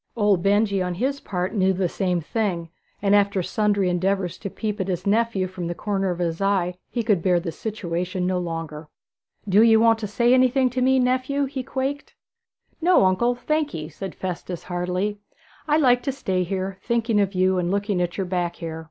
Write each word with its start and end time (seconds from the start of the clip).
Old 0.15 0.41
Benjy 0.41 0.81
on 0.81 0.95
his 0.95 1.19
part 1.19 1.53
knew 1.53 1.73
the 1.73 1.87
same 1.87 2.21
thing, 2.21 2.69
and 3.03 3.13
after 3.13 3.43
sundry 3.43 3.87
endeavours 3.87 4.39
to 4.39 4.49
peep 4.49 4.81
at 4.81 4.87
his 4.87 5.05
nephew 5.05 5.45
from 5.45 5.67
the 5.67 5.75
corner 5.75 6.09
of 6.09 6.17
his 6.17 6.41
eye, 6.41 6.73
he 6.89 7.03
could 7.03 7.21
bear 7.21 7.39
the 7.39 7.51
situation 7.51 8.25
no 8.25 8.39
longer. 8.39 8.87
'Do 9.47 9.61
ye 9.61 9.77
want 9.77 9.99
to 9.99 10.07
say 10.07 10.33
anything 10.33 10.71
to 10.71 10.81
me, 10.81 10.97
nephew?' 10.97 11.45
he 11.45 11.61
quaked. 11.61 12.15
'No, 12.81 13.05
uncle, 13.05 13.35
thank 13.35 13.75
ye,' 13.75 13.89
said 13.89 14.15
Festus 14.15 14.63
heartily. 14.63 15.19
'I 15.67 15.77
like 15.77 16.01
to 16.01 16.11
stay 16.11 16.41
here, 16.41 16.79
thinking 16.81 17.21
of 17.21 17.35
you 17.35 17.59
and 17.59 17.69
looking 17.69 18.01
at 18.01 18.17
your 18.17 18.25
back 18.25 18.55
hair.' 18.55 18.79